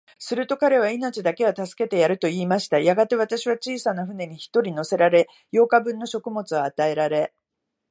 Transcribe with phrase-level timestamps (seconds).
[0.17, 2.79] すると彼は、命だけは助けてやる、と言いました。
[2.79, 7.31] やがて、私は小さな舟に一人乗せられ、八日分の食物を与えられ、